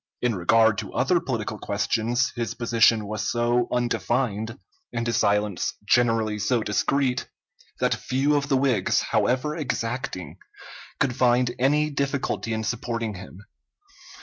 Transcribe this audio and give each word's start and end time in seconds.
In 0.19 0.33
regard 0.33 0.79
to 0.79 0.91
other 0.95 1.19
political 1.19 1.59
questions, 1.59 2.31
his 2.35 2.55
position 2.55 3.05
was 3.05 3.29
so 3.29 3.67
undefined, 3.71 4.57
and 4.91 5.05
his 5.05 5.17
silence 5.17 5.75
generally 5.87 6.39
so 6.39 6.63
discreet, 6.63 7.29
that 7.79 7.93
few 7.93 8.35
of 8.35 8.49
the 8.49 8.57
Whigs, 8.57 9.01
however 9.01 9.55
exacting, 9.55 10.37
could 10.99 11.15
find 11.15 11.53
any 11.59 11.91
difficulty 11.91 12.51
in 12.51 12.63
supporting 12.63 13.13
him. 13.13 13.43